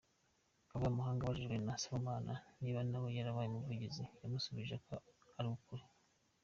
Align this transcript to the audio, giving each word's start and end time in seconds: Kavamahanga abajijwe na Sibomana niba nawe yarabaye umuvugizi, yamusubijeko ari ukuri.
Kavamahanga 0.69 1.21
abajijwe 1.23 1.55
na 1.65 1.73
Sibomana 1.81 2.33
niba 2.61 2.81
nawe 2.89 3.09
yarabaye 3.17 3.47
umuvugizi, 3.49 4.03
yamusubijeko 4.21 4.91
ari 5.37 5.47
ukuri. 5.55 5.83